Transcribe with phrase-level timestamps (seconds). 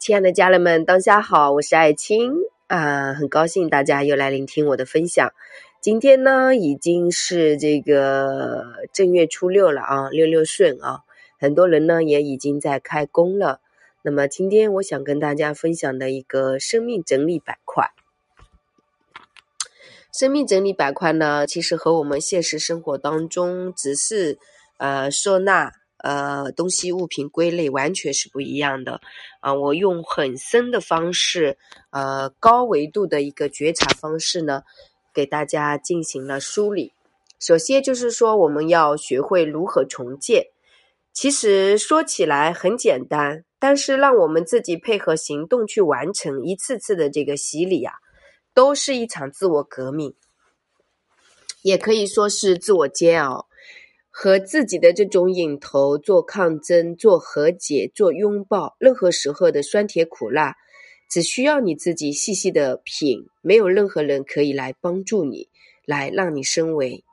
[0.00, 2.32] 亲爱的家人们，当下好，我是爱青
[2.68, 5.30] 啊，很高兴大家又来聆听我的分享。
[5.82, 11.00] 今天呢，已经是这个正月初六了啊，六六顺啊，
[11.38, 13.60] 很多人呢也已经在开工了。
[14.00, 17.90] 那么今天我想跟大家分享的一个生命整理板块，
[20.10, 24.38] 生命整理板块呢，其实和我们现实生活当中只是
[24.78, 25.74] 呃收纳。
[26.02, 29.00] 呃，东西物品归类完全是不一样的
[29.40, 29.52] 啊！
[29.54, 31.58] 我用很深的方式，
[31.90, 34.62] 呃，高维度的一个觉察方式呢，
[35.12, 36.92] 给大家进行了梳理。
[37.38, 40.46] 首先就是说，我们要学会如何重建。
[41.12, 47.94] 其实说起来很简单，但是让我们自己配合行动去完成一次次的这个洗礼啊，
[48.54, 50.14] 都是一场自我革命，
[51.62, 53.49] 也可以说是自我煎熬。
[54.10, 60.56] 和自己的这种瘾头做抗争、做和解、做拥抱，任何时候的酸甜苦辣，
[61.08, 65.48] 只需要你自己细细的品，没有任何人可以来帮助你，
[65.86, 67.04] 来让你升维。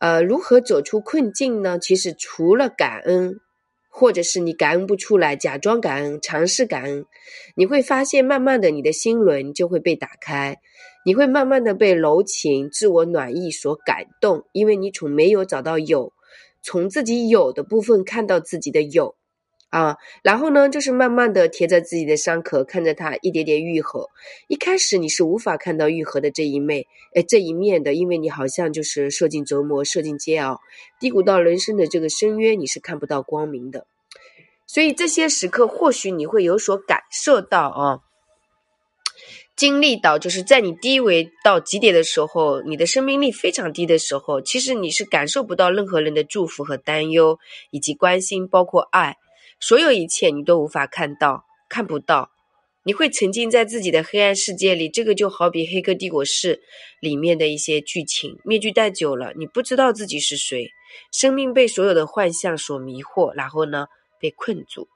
[0.00, 1.78] 呃，如何走出困境呢？
[1.78, 3.40] 其实除了感恩，
[3.88, 7.06] 或者是你感恩不出来，假装感恩，尝试感恩，
[7.56, 10.58] 你会发现，慢慢的，你的心轮就会被打开。
[11.08, 16.12] 你会慢慢的被柔情、自我暖意所感动，因为你从没有找到有，
[16.60, 19.14] 从自己有的部分看到自己的有，
[19.70, 24.06] 啊，然后呢，就是慢慢的贴在自己的伤口，看着它一点点愈合。
[24.48, 26.84] 一开始你是无法看到愈合的这一面，
[27.14, 30.60] 哎，这一面的，因为你好像就是受尽折磨、受尽煎熬，
[31.00, 33.86] 低谷到人生的这个深渊，你是看不到光明的。
[34.66, 38.00] 所以这些时刻，或许你会有所感受到啊。
[39.58, 47.40] 经历到，就是在你低维到极点的时候，你的生命力非常低的时候，其实你是感受不到任何人的祝福和担忧，
[47.72, 49.16] 以及关心，包括爱，
[49.58, 52.30] 所有一切你都无法看到，看不到。
[52.84, 56.62] 你会沉浸在自己的黑暗世界里，这个就好比《黑客帝国》式
[57.00, 60.70] 里面的一些剧情，面具戴久了，你不知道自己是谁，
[61.12, 63.88] 生命被所有的幻象所迷惑，然后呢，
[64.20, 64.86] 被困住。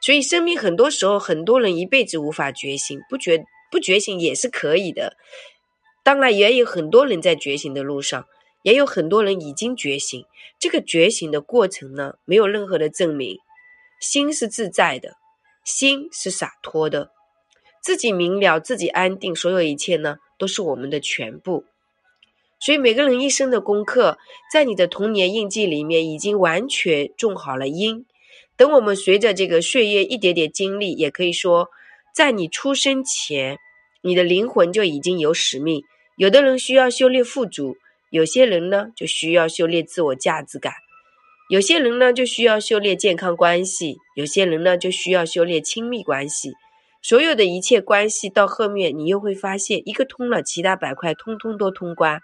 [0.00, 3.44] 所以，生命很多时候，很多人一辈子无法觉醒，不觉。
[3.70, 5.16] 不觉醒也是可以的，
[6.02, 8.26] 当然也有很多人在觉醒的路上，
[8.62, 10.24] 也有很多人已经觉醒。
[10.58, 13.38] 这个觉醒的过程呢，没有任何的证明。
[14.00, 15.16] 心是自在的，
[15.64, 17.10] 心是洒脱的，
[17.82, 21.64] 自己明了，自己安定，所有一切呢，都是我们的全部。
[22.60, 24.18] 所以每个人一生的功课，
[24.52, 28.06] 在你的童年印记里面已经完全种好了因。
[28.56, 31.70] 等我们随着这个岁月一点点经历，也可以说。
[32.16, 33.58] 在你出生前，
[34.00, 35.82] 你的灵魂就已经有使命。
[36.16, 37.76] 有的人需要修炼富足，
[38.08, 40.72] 有些人呢就需要修炼自我价值感，
[41.50, 46.52] 有些人呢就需要修炼健康关系，有些人呢就需要修炼亲密关系。
[47.02, 52.22] 所有的一切关系到后面，你又会发现一个通了，其他板块通通都通关。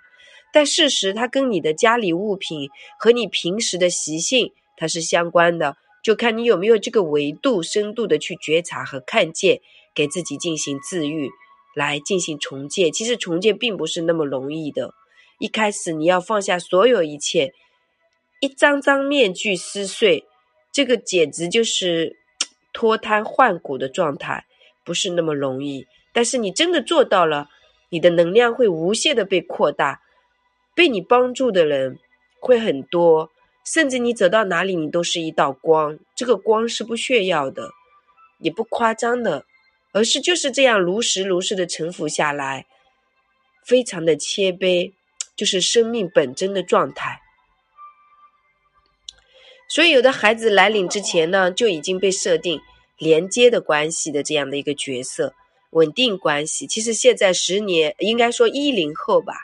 [0.54, 9.60] 但事实它跟你的家里物品和你平时的习性它是相关的，就看你有没有这个维度深度的去觉察和看见。
[9.94, 11.30] 给自己进行自愈，
[11.74, 12.92] 来进行重建。
[12.92, 14.94] 其实重建并不是那么容易的。
[15.38, 17.52] 一开始你要放下所有一切，
[18.40, 20.26] 一张张面具撕碎，
[20.70, 22.16] 这个简直就是
[22.72, 24.46] 脱胎换骨的状态，
[24.84, 25.86] 不是那么容易。
[26.12, 27.48] 但是你真的做到了，
[27.90, 30.02] 你的能量会无限的被扩大，
[30.74, 31.98] 被你帮助的人
[32.40, 33.30] 会很多，
[33.64, 35.98] 甚至你走到哪里，你都是一道光。
[36.14, 37.70] 这个光是不炫耀的，
[38.38, 39.44] 也不夸张的。
[39.92, 42.66] 而是就是这样如实如实的臣服下来，
[43.64, 44.92] 非常的谦卑，
[45.36, 47.20] 就是生命本真的状态。
[49.68, 52.60] 所以，有的孩子来临之前呢，就已经被设定
[52.98, 55.34] 连接的关系的这样的一个角色，
[55.70, 56.66] 稳定关系。
[56.66, 59.34] 其实现在十年，应该说一零后吧，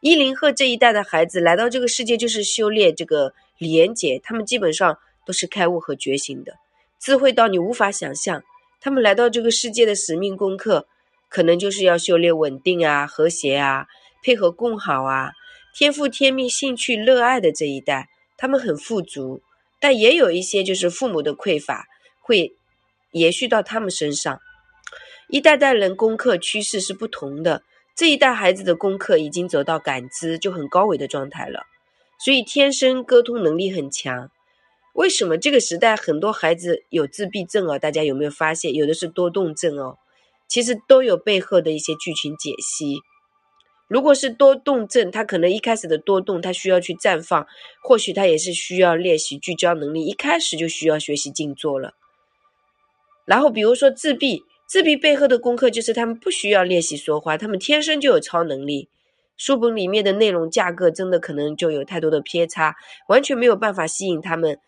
[0.00, 6.54] 一零后这一代的孩子来到这个世界，就是修炼这个连接，他们基本上都是开悟和觉醒的，
[6.98, 8.42] 智慧到你无法想象。
[8.86, 10.86] 他们来到这个世界的使命功课，
[11.28, 13.88] 可能就是要修炼稳定啊、和谐啊、
[14.22, 15.32] 配合共好啊、
[15.74, 19.42] 天赋天命、兴趣热爱的这一代，他们很富足，
[19.80, 21.88] 但也有一些就是父母的匮乏
[22.20, 22.54] 会
[23.10, 24.40] 延续到他们身上。
[25.26, 27.64] 一代代人功课趋势是不同的，
[27.96, 31.64] 这一代孩子的功课已经走到感知就很高维的状态了，
[32.24, 34.30] 所以天生沟通能力很强。
[34.96, 37.78] 为什么这个时代很多孩子有自闭症哦？
[37.78, 39.98] 大家有没有发现，有的是多动症哦？
[40.48, 43.00] 其实都有背后的一些剧情解析。
[43.88, 47.46] 如果是多动症，他可能一开始的多动，他需要去绽放，
[47.82, 51.92] 或许他也是需要练习聚焦能力，一开始就需要学习静坐了。
[53.26, 58.88] 然后比如说自闭，自闭背后的功课就是他们不需要练习说话，他们天生就有超能力。
[59.36, 62.74] 书本里面的内容架构真的可能就有太多的偏差，
[63.08, 64.58] 完全没有办法吸引他们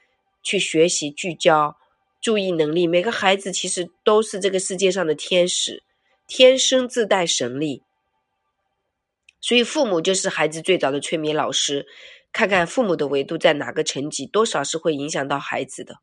[0.43, 1.77] 去学习、聚焦、
[2.21, 2.87] 注意能力。
[2.87, 5.83] 每个孩子其实都是这个世界上的天使，
[6.27, 7.83] 天生自带神力。
[9.41, 11.87] 所以父母就是孩子最早的催眠老师，
[12.33, 16.01] 看看父母的维度在哪个层级，多少是会影响到孩子的。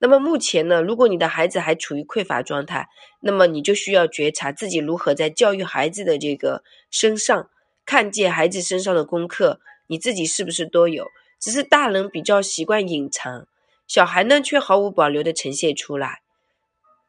[0.00, 2.88] 那么目前呢，如果你的孩子还处于匮乏状态，
[3.20, 7.50] 那么你就需要觉察自己如何在教育孩子的这个身上
[7.84, 11.06] 看见孩子身上的功课，你自己是不是都有？
[11.40, 13.46] 只是大人比较习惯隐藏，
[13.86, 16.22] 小孩呢却毫无保留的呈现出来。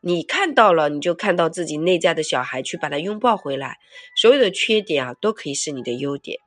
[0.01, 3.77] 你看到了，你就看到自己内在的小孩，去把他拥抱回来。
[4.15, 6.39] 所有的缺点啊，都可以是你的优点，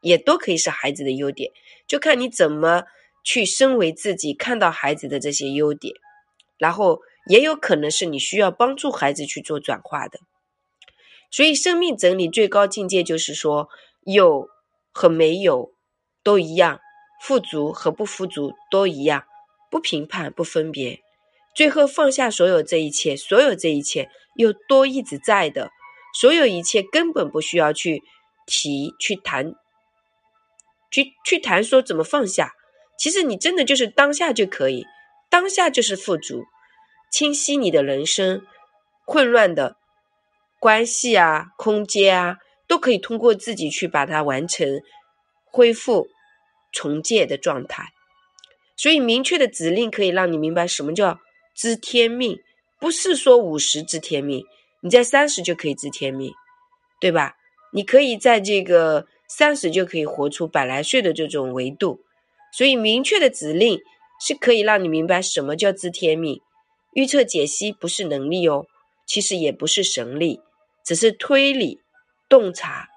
[0.00, 1.52] 也都可以是孩子的优点，
[1.86, 2.84] 就看你怎么。
[3.28, 5.96] 去身为自己看到孩子的这些优点，
[6.58, 10.20] 然后也有可能是你需要帮助孩子去做转化的。
[11.28, 13.68] 所以，生命整理最高境界就是说，
[14.04, 14.48] 有
[14.92, 15.72] 和没有
[16.22, 16.78] 都一样，
[17.26, 19.24] 富足和不富足都一样，
[19.68, 21.00] 不评判，不分别，
[21.56, 25.72] 最后放下所有这一切，所有这一切又都一直在的，
[26.14, 28.04] 所有一切根本不需要去
[28.46, 29.54] 提、去谈、
[30.88, 32.52] 去去谈说怎么放下。
[32.96, 34.86] 其实你真的就是当下就可以，
[35.28, 36.44] 当下就是富足，
[37.10, 38.46] 清晰你的人生，
[39.04, 39.76] 混乱的
[40.60, 42.36] 关系啊、空间啊，
[42.68, 44.80] 都可以通过自己去把它完成、
[45.50, 46.06] 恢复、
[46.76, 47.94] 重建的状态。
[48.76, 51.18] 所以，明确的指令可以让你明白什么叫
[51.54, 52.38] 知天命，
[52.78, 54.44] 不是说五十知天命，
[54.82, 56.30] 你在三十就可以知天命，
[57.00, 57.36] 对吧？
[57.72, 62.00] 你可以在这个三十就可以活出百来岁的这种维度。
[62.52, 63.80] 所以，明确的指令
[64.20, 66.42] 是可以让你明白什么叫知天命。
[66.92, 68.66] 预测解析不是能力哦，
[69.06, 70.40] 其实也不是神力，
[70.84, 71.80] 只是推理、
[72.28, 72.88] 洞察。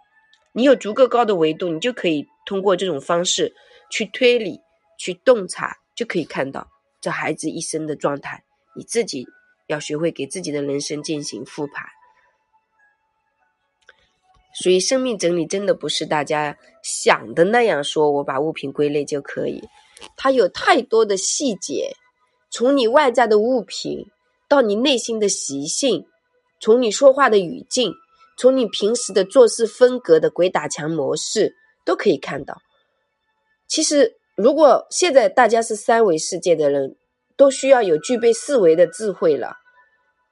[0.54, 3.54] 你有足够高的维度，你就可以通过这种方式
[3.90, 4.60] 去推理、
[4.98, 6.68] 去洞察，就可以看到
[7.02, 8.44] 这孩子一生的状态。
[8.76, 9.26] 你自己
[9.68, 11.86] 要学会给自己的人生进行复盘。
[14.54, 19.64] 所以，生命整理真的不是大家想的那样，说我把物品归类就可以。
[20.18, 21.96] 它有太多的细节，
[22.50, 24.06] 从你外在的物品，
[24.50, 26.06] 到你内心的习性，
[26.60, 27.94] 从你说话的语境，
[28.38, 31.56] 从你平时的做事风格的鬼打墙模式，
[31.86, 32.62] 都可以看到。
[33.70, 36.96] 其实，如果现在大家是三维世界的人，
[37.38, 39.58] 都需要有具备四维的智慧了，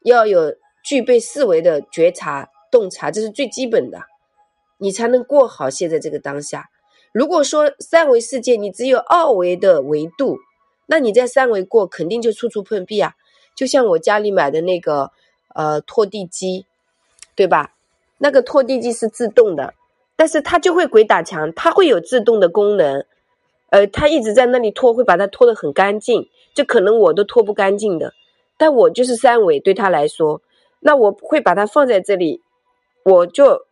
[0.03, 2.49] 要有具备四维的觉察。
[2.69, 4.01] 洞察这是最基本的，
[4.79, 6.69] 你才能过好现在这个当下。
[7.13, 10.37] 如果说三维世界你只有二维的维度，
[10.87, 13.13] 那你在三维过肯定就处处碰壁啊。
[13.55, 15.11] 就像我家里买的那个
[15.55, 16.65] 呃拖地机，
[17.35, 17.73] 对吧？
[18.17, 19.73] 那个拖地机是自动的，
[20.15, 23.05] 但是它就会鬼打墙，它会有自动的功能，
[23.69, 28.13] 呃，他一直在那里拖，会把它拖得很干净，这可能我都拖不干净的。
[28.57, 30.41] 但我就是三维，对他来说，
[30.79, 32.41] 那我会把它放在这里。
[33.03, 33.65] 我就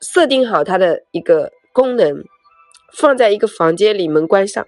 [0.00, 2.24] 设定好它的一个功能，
[2.92, 4.64] 放在一个房间里，门关上，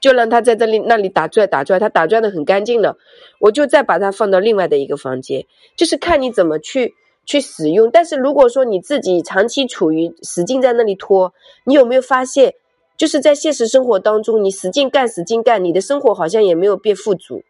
[0.00, 2.98] 就让它在这里那里打转打转，它打转的很干净了。
[3.38, 6.94] 我就再把它放到另外的一个房间，就是看你怎么去
[7.24, 7.90] 去使用。
[7.92, 11.32] 但是如果说你自己长期处于使劲在那里拖，
[11.64, 12.54] 你有没有发现，
[13.02, 17.42] 就是在现实生活当中，你使劲干使劲干，你的生活好像也没有变富足。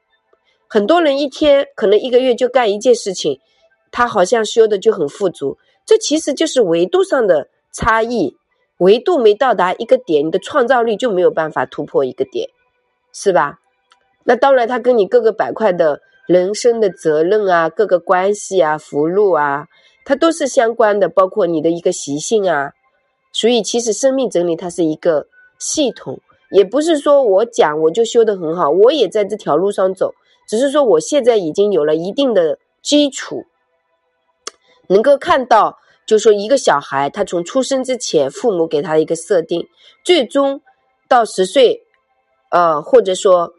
[0.67, 3.39] 很多人一天可能一个月就干一件事情。
[3.91, 8.35] 他好像修的就很富足，这其实就是维度上的差异，
[8.79, 12.49] 维度没到达一个点，你的创造力就没有办法突破一个点，
[13.13, 13.61] 是吧？
[14.25, 19.67] 那当然，它跟你各个板块的人生的责任啊、各个关系啊、福禄啊，
[20.07, 22.73] 它都是相关的，包括你的一个习性啊。
[23.35, 25.27] 所以，其实生命整理它是一个
[25.63, 30.13] 系统，也不是说我讲我就修的很好，我也在这条路上走，
[30.49, 33.45] 只是说我现在已经有了一定的基础。
[34.89, 39.67] 能够看到，就是说，一个小孩，他从出生之前，父母给他一个设定，
[40.05, 40.61] 最终
[41.09, 41.85] 到十岁，
[42.51, 43.55] 呃，或者说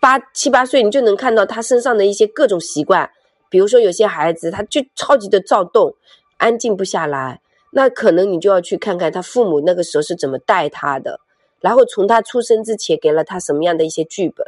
[0.00, 3.10] 八七八岁，你就能看到他身上的一些各种习惯。
[3.50, 5.94] 比如说，有些孩子他就超级的躁动，
[6.36, 7.40] 安静不下来，
[7.72, 11.18] 那可能你就要去看看他父母那个时候是怎么带他的，
[11.60, 14.46] 然后从他出生之前给了他什么样的一些剧本。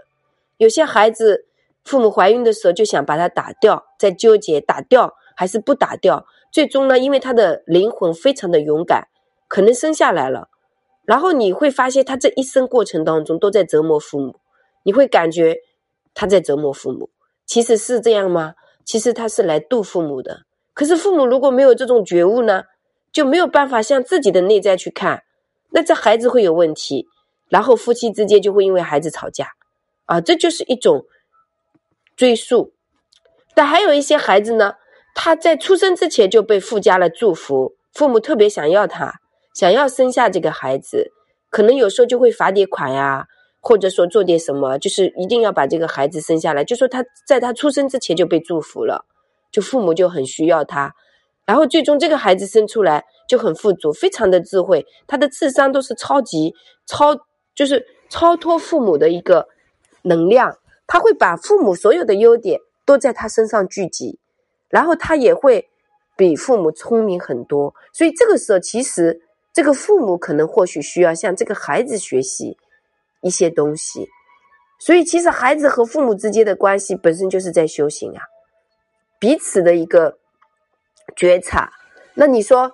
[0.56, 1.46] 有些孩子
[1.84, 5.14] 父母怀孕的时候就想把他打掉，在纠结打掉。
[5.36, 9.08] 还是不打掉，最终呢，因为他的灵魂非常的勇敢，
[9.48, 10.50] 可能生下来了，
[11.06, 14.36] 然后你会发现他这一生过程当中都在折磨父母，
[14.82, 15.60] 你会感觉
[16.12, 17.08] 他在折磨父母，
[17.46, 18.52] 其实是这样吗？
[18.84, 20.42] 其实他是来度父母的。
[20.74, 22.64] 可是父母如果没有这种觉悟呢，
[23.10, 25.22] 就没有办法向自己的内在去看，
[25.70, 27.06] 那这孩子会有问题，
[27.48, 29.48] 然后夫妻之间就会因为孩子吵架，
[30.06, 31.04] 啊，这就是一种
[32.16, 32.72] 追溯。
[33.54, 34.74] 但还有一些孩子呢，
[35.14, 39.20] 他在出生之前就被附加了祝福，父母特别想要他，
[39.54, 41.12] 想要生下这个孩子，
[41.50, 43.26] 可能有时候就会罚点款呀，
[43.60, 49.06] 或者说做点什么，就是一定要把这个孩子生下来，就说他在他出生之前就被祝福了。
[49.52, 50.94] 就父母就很需要他，
[51.44, 56.52] 然后最终这个孩子生出来就很富足，非常的智慧，他的智商都是超级
[56.84, 57.16] 超，
[57.54, 59.46] 就是超脱父母的一个
[60.02, 60.58] 能量，
[60.88, 64.18] 他会把父母所有的优点都在他身上聚集，
[64.68, 65.70] 然后他也会
[66.16, 69.22] 比父母聪明很多，所以这个时候其实
[69.52, 72.58] 这个父母可能或许需要向这个孩子学习
[73.20, 74.08] 一些东西，
[74.80, 78.25] 所以其实孩子和父母之间的关系本身就是在修行啊。
[79.20, 80.18] 彼此的一个
[81.14, 81.70] 觉察，
[82.14, 82.72] 那你说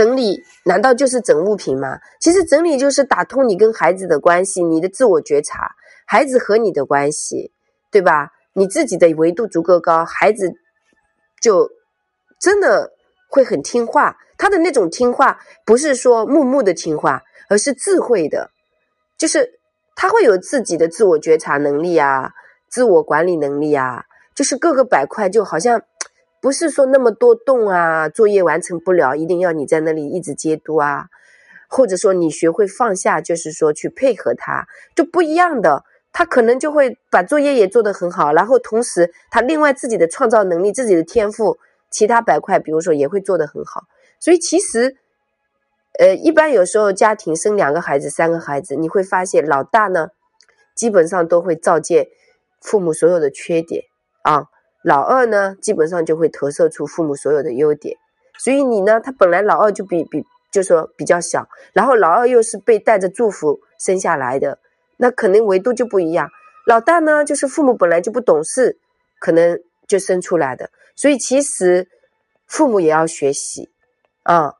[0.00, 1.98] 整理难道就是整物品吗？
[2.18, 5.72] 其实整理就是打通你跟孩子的关系，你的自我觉察，
[6.06, 7.52] 孩子和你的关系，
[7.90, 8.30] 对吧？
[8.54, 10.54] 你自己的维度足够高，孩子
[11.38, 11.70] 就
[12.38, 12.92] 真的
[13.28, 14.16] 会很听话。
[14.38, 18.50] 他的那种听话不是说木木的听话，而是智慧的，
[19.18, 19.60] 就是
[19.94, 22.32] 他会有自己的自我觉察能力啊，
[22.70, 24.06] 自我管理能力啊。
[24.34, 25.82] 就是各个板块就好像
[26.40, 31.06] 不是说那么多动啊，作业完成不了，一定要你在那里一直监督啊，
[31.68, 35.84] 或者说你学会放下，就是说去配合他，就不一样的。
[36.12, 43.84] 他可能就会把作业也做得很好，然后同时他另外自己的创造能力、自己的天赋，其他板块比如说也会做得很好。
[44.18, 44.96] 所以其实，
[46.00, 50.08] 呃，一般有时候家庭生两个孩子、三个孩子，你会发现老大呢，
[50.74, 52.08] 基本上都会照见
[52.60, 53.84] 父母所有的缺点。
[54.22, 54.48] 啊，
[54.82, 57.98] 老二呢，基本上就会投射出父母所有的优点，
[58.38, 64.58] 所以你呢，他本来老二就比比，就说比较小，然后老二又是被带着祝福生下来的，
[64.96, 66.30] 那可能维度就不一样。
[66.66, 68.78] 老大呢，就是父母本来就不懂事，
[69.18, 71.86] 可能就生出来的，所以其实
[72.46, 73.68] 父母也要学习
[74.22, 74.54] 啊。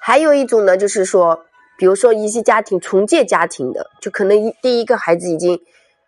[0.00, 1.44] 还有一种呢，就是说，
[1.76, 5.60] 比如说一些家庭重建家庭的，就可能第一个孩子已经。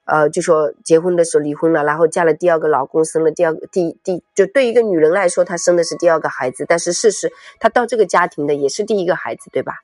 [0.09, 9.75] 呃，就说结婚的时候离婚了，然后嫁了第二个老公，生了第二个第第，就对一个女人来说，她生的是第二个孩子，但是事实她到这个家庭的也是第一个孩子，对吧？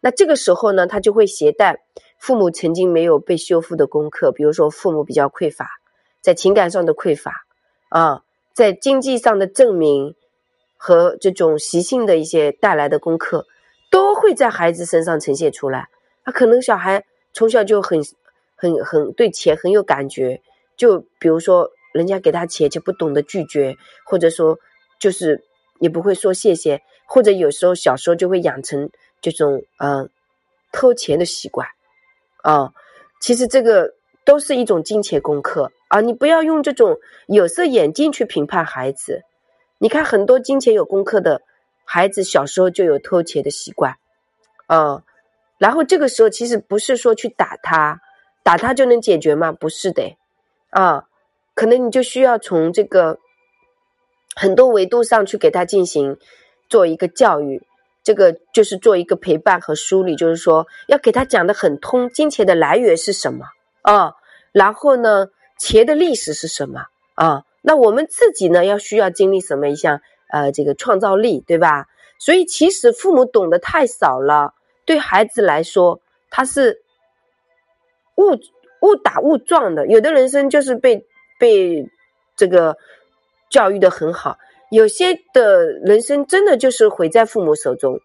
[0.00, 1.80] 那这个时候呢，她就会携带
[2.18, 5.66] 父母曾经没有被修复的功课，比如说父母比较匮乏，
[6.20, 7.46] 在情感上的匮乏
[7.88, 8.20] 啊，
[8.52, 10.14] 在经济上的证明
[10.76, 13.46] 和这种习性的一些带来的功课，
[13.90, 15.88] 都会在孩子身上呈现出来。
[16.22, 18.04] 他可能小孩从小就很。
[18.64, 20.40] 很很对钱很有感觉，
[20.76, 24.58] 就比如说人家给他钱就不懂得拒绝，或者说
[24.98, 25.44] 就是
[25.80, 28.88] 也不会说谢谢，或者有时候小时候就会养成
[29.20, 30.08] 这种嗯
[30.72, 31.68] 偷钱的习惯
[32.42, 32.72] 啊。
[33.20, 33.94] 其实这个
[34.24, 39.22] 都是一种金钱功课啊，你不要用这种有色眼镜去评判孩子。
[39.78, 41.42] 你看很多金钱有功课的
[41.84, 43.96] 孩子，小时候就有偷钱的习惯
[44.66, 45.02] 啊，
[45.58, 48.00] 然后这个时候其实不是说去打他。
[48.44, 49.50] 打他就能解决吗？
[49.50, 50.16] 不是的，
[50.68, 51.06] 啊，
[51.54, 53.18] 可能你就需要从这个
[54.36, 56.18] 很多维度上去给他进行
[56.68, 57.66] 做一个教育，
[58.02, 63.46] 这个就是做一个陪伴和梳理，就是说要给他讲的很通，金钱的来源是什么
[63.80, 64.12] 啊？
[64.52, 66.84] 然后呢，钱的历史是什么
[67.14, 67.44] 啊？
[67.62, 71.86] 那我们自己呢，要需要经历什么一项呃这个创造力，对吧？
[72.18, 74.52] 所以其实父母懂得太少了，
[74.84, 76.83] 对孩子来说，他是。
[78.16, 78.38] 误
[78.80, 81.06] 误打误撞的，有的人生就是被
[81.38, 81.88] 被
[82.36, 82.76] 这个
[83.50, 84.38] 教育的很好，
[84.70, 88.00] 有些的人生真的就是毁在父母手中。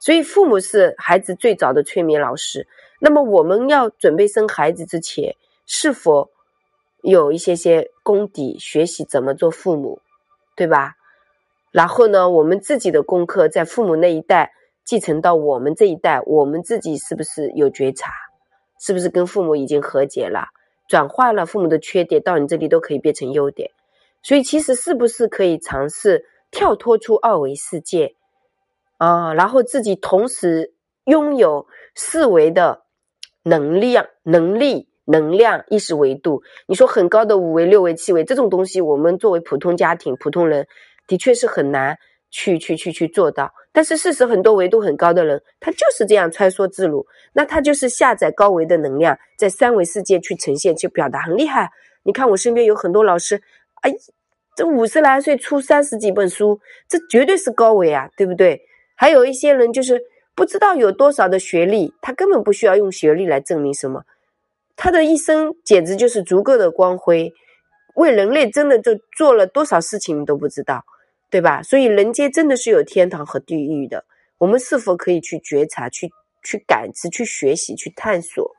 [0.00, 2.66] 所以父母是孩子最早的催眠老师。
[3.00, 5.34] 那么我们要准备生孩子之前，
[5.66, 6.30] 是否
[7.02, 10.00] 有一些些功底，学习怎么做父母，
[10.56, 10.94] 对吧？
[11.70, 14.52] 然后呢，我们自己的功课在父母那一代
[14.84, 18.12] 继承到我们这一代，我们自己是不是有觉察？
[18.80, 20.48] 是不是跟父母已经和解了，
[20.88, 23.70] 转化了父母的缺点到你这里都可以变成优点？
[24.22, 28.14] 所以其实是不是可以尝试跳脱出二维世界
[28.96, 30.72] 啊，然后自己同时
[31.04, 32.84] 拥有四维的
[33.42, 36.42] 能量、能力、能量、意识维度？
[36.66, 40.66] 你说很高的五维、六维、七维这种东西，我们作为普通家庭、普通人，
[41.06, 41.98] 的确是很难
[42.34, 43.52] 去去去去做到。
[43.72, 47.06] 但是事实，很多维度很高的人，他就是这样穿梭自如。
[47.32, 51.70] 那他就是下载高维的能量，在三维世界去呈现、去表达，很厉害。
[52.02, 53.40] 你看我身边有很多老师，
[53.82, 53.92] 哎，
[54.56, 58.62] 这五十来岁出三十几本书，这绝对是高维啊，对不对？
[58.96, 60.00] 还有一些人就是
[60.34, 64.02] 不知道有多少的学历，他根本不需要用学历来证明什么，
[64.76, 67.32] 他的一生简直就是足够的光辉，
[67.96, 70.84] 为人类真的就做了多少事情都不知道，
[71.34, 71.64] 对吧？
[71.64, 74.04] 所以人间真的是有天堂和地狱的，
[74.38, 76.12] 我们是否可以去觉察、去
[76.44, 78.52] 去感知、去学习、去探索，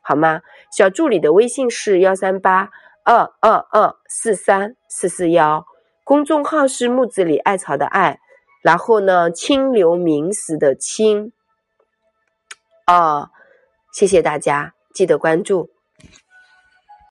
[0.00, 0.40] 好吗？
[0.74, 2.70] 小助理的微信是幺三八
[3.04, 5.66] 二二二四三四四幺，
[6.04, 8.18] 公众号是木子李艾草的艾。
[8.62, 11.32] 然后呢，清流明时的清，
[12.86, 13.28] 哦，
[13.92, 15.71] 谢谢大家，记得关注。